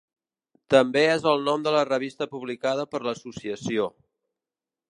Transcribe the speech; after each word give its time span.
També 0.73 1.01
és 1.09 1.27
el 1.31 1.43
nom 1.49 1.67
de 1.67 1.73
la 1.75 1.83
revista 1.89 2.29
publicada 2.31 2.87
per 2.95 3.03
l'associació. 3.09 3.87